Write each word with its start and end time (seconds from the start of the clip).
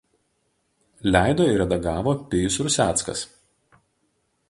Leido 1.15 1.47
ir 1.51 1.61
redagavo 1.63 2.17
Pijus 2.33 2.61
Ruseckas. 2.67 3.25